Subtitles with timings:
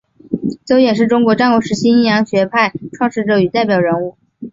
[0.65, 4.17] 邹衍是中国战国时期阴阳家学派创始者与代表人物。